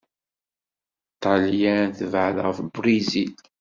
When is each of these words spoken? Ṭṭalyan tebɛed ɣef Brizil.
Ṭṭalyan 1.15 1.87
tebɛed 1.97 2.37
ɣef 2.45 2.57
Brizil. 2.75 3.35